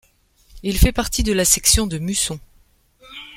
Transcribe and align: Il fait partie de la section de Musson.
Il 0.63 0.79
fait 0.79 0.91
partie 0.91 1.21
de 1.21 1.31
la 1.31 1.45
section 1.45 1.85
de 1.85 1.99
Musson. 1.99 2.39